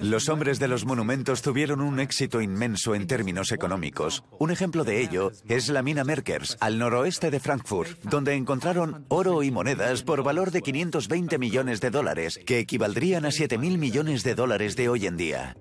[0.00, 4.24] Los hombres de los monumentos tuvieron un éxito inmenso en términos económicos.
[4.38, 9.42] Un ejemplo de ello es la mina Merkers, al noroeste de Frankfurt, donde encontraron oro
[9.42, 14.34] y monedas por valor de 520 millones de dólares, que equivaldrían a 7.000 millones de
[14.34, 15.56] dólares de hoy en día.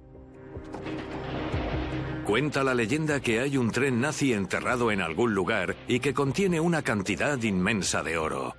[2.26, 6.59] Cuenta la leyenda que hay un tren nazi enterrado en algún lugar y que contiene
[6.59, 8.55] una cantidad inmensa de oro.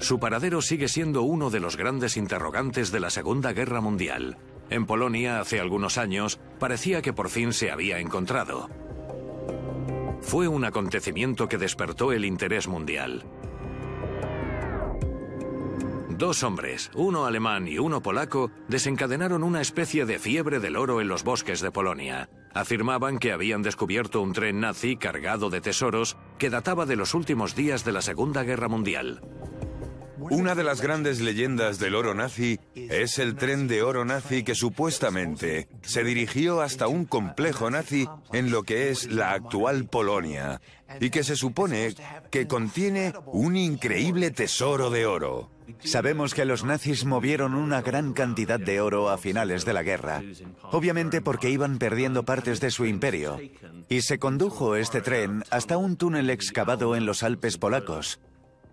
[0.00, 4.38] Su paradero sigue siendo uno de los grandes interrogantes de la Segunda Guerra Mundial.
[4.70, 8.68] En Polonia, hace algunos años, parecía que por fin se había encontrado.
[10.20, 13.24] Fue un acontecimiento que despertó el interés mundial.
[16.24, 21.08] Dos hombres, uno alemán y uno polaco, desencadenaron una especie de fiebre del oro en
[21.08, 22.30] los bosques de Polonia.
[22.54, 27.54] Afirmaban que habían descubierto un tren nazi cargado de tesoros que databa de los últimos
[27.54, 29.20] días de la Segunda Guerra Mundial.
[30.18, 34.54] Una de las grandes leyendas del oro nazi es el tren de oro nazi que
[34.54, 40.60] supuestamente se dirigió hasta un complejo nazi en lo que es la actual Polonia
[41.00, 41.94] y que se supone
[42.30, 45.50] que contiene un increíble tesoro de oro.
[45.80, 50.22] Sabemos que los nazis movieron una gran cantidad de oro a finales de la guerra,
[50.70, 53.40] obviamente porque iban perdiendo partes de su imperio,
[53.88, 58.20] y se condujo este tren hasta un túnel excavado en los Alpes polacos.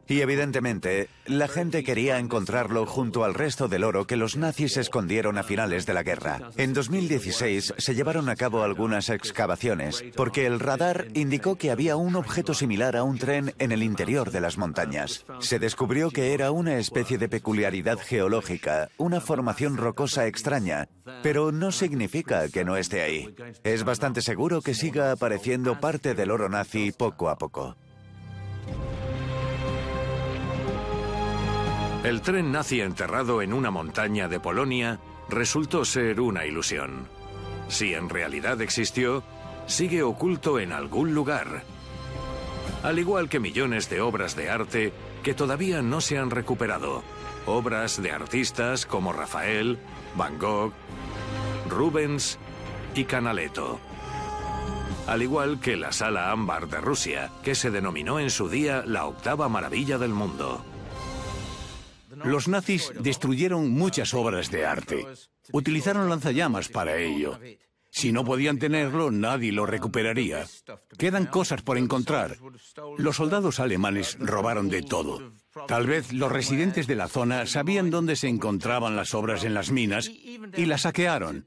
[0.07, 5.37] Y evidentemente, la gente quería encontrarlo junto al resto del oro que los nazis escondieron
[5.37, 6.51] a finales de la guerra.
[6.57, 12.15] En 2016 se llevaron a cabo algunas excavaciones, porque el radar indicó que había un
[12.15, 15.25] objeto similar a un tren en el interior de las montañas.
[15.39, 20.89] Se descubrió que era una especie de peculiaridad geológica, una formación rocosa extraña,
[21.23, 23.33] pero no significa que no esté ahí.
[23.63, 27.75] Es bastante seguro que siga apareciendo parte del oro nazi poco a poco.
[32.03, 34.99] El tren nazi enterrado en una montaña de Polonia
[35.29, 37.07] resultó ser una ilusión.
[37.67, 39.23] Si en realidad existió,
[39.67, 41.61] sigue oculto en algún lugar.
[42.81, 47.03] Al igual que millones de obras de arte que todavía no se han recuperado.
[47.45, 49.77] Obras de artistas como Rafael,
[50.15, 50.73] Van Gogh,
[51.69, 52.39] Rubens
[52.95, 53.79] y Canaletto.
[55.05, 59.05] Al igual que la Sala Ámbar de Rusia, que se denominó en su día la
[59.05, 60.63] octava maravilla del mundo.
[62.24, 65.05] Los nazis destruyeron muchas obras de arte.
[65.51, 67.39] Utilizaron lanzallamas para ello.
[67.93, 70.45] Si no podían tenerlo, nadie lo recuperaría.
[70.97, 72.38] Quedan cosas por encontrar.
[72.97, 75.34] Los soldados alemanes robaron de todo.
[75.67, 79.72] Tal vez los residentes de la zona sabían dónde se encontraban las obras en las
[79.72, 81.45] minas y las saquearon.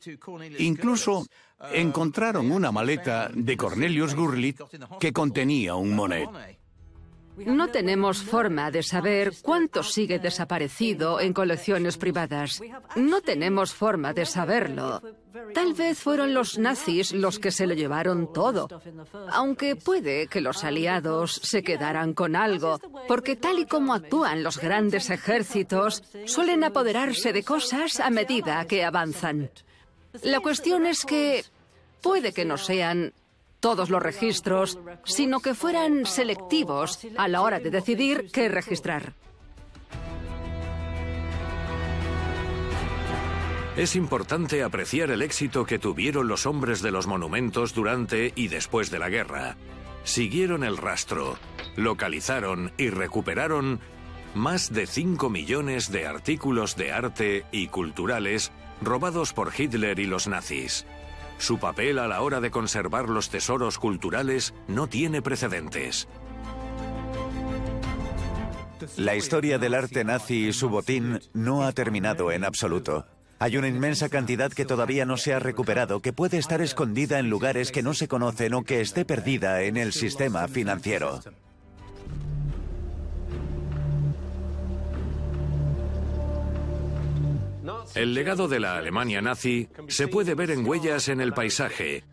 [0.58, 1.26] Incluso
[1.72, 4.60] encontraron una maleta de Cornelius Gurlitt
[5.00, 6.28] que contenía un monet.
[7.36, 12.60] No tenemos forma de saber cuánto sigue desaparecido en colecciones privadas.
[12.96, 15.02] No tenemos forma de saberlo.
[15.52, 18.68] Tal vez fueron los nazis los que se lo llevaron todo,
[19.30, 24.58] aunque puede que los aliados se quedaran con algo, porque tal y como actúan los
[24.58, 29.50] grandes ejércitos, suelen apoderarse de cosas a medida que avanzan.
[30.22, 31.44] La cuestión es que
[32.00, 33.12] puede que no sean
[33.64, 39.14] todos los registros, sino que fueran selectivos a la hora de decidir qué registrar.
[43.74, 48.90] Es importante apreciar el éxito que tuvieron los hombres de los monumentos durante y después
[48.90, 49.56] de la guerra.
[50.02, 51.38] Siguieron el rastro,
[51.74, 53.80] localizaron y recuperaron
[54.34, 58.52] más de 5 millones de artículos de arte y culturales
[58.82, 60.84] robados por Hitler y los nazis.
[61.38, 66.08] Su papel a la hora de conservar los tesoros culturales no tiene precedentes.
[68.96, 73.06] La historia del arte nazi y su botín no ha terminado en absoluto.
[73.38, 77.30] Hay una inmensa cantidad que todavía no se ha recuperado, que puede estar escondida en
[77.30, 81.20] lugares que no se conocen o que esté perdida en el sistema financiero.
[87.94, 92.04] El legado de la Alemania nazi se puede ver en huellas en el paisaje,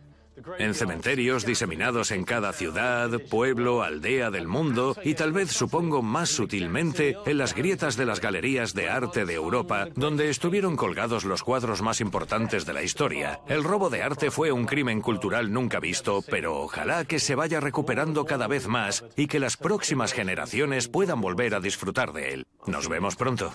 [0.58, 6.30] en cementerios diseminados en cada ciudad, pueblo, aldea del mundo y tal vez supongo más
[6.30, 11.42] sutilmente en las grietas de las galerías de arte de Europa, donde estuvieron colgados los
[11.42, 13.40] cuadros más importantes de la historia.
[13.46, 17.60] El robo de arte fue un crimen cultural nunca visto, pero ojalá que se vaya
[17.60, 22.46] recuperando cada vez más y que las próximas generaciones puedan volver a disfrutar de él.
[22.66, 23.52] Nos vemos pronto.